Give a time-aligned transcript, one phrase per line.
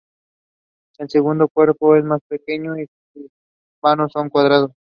[0.97, 3.27] El segundo cuerpo es más pequeño y sus
[3.83, 4.71] vanos son cuadrados.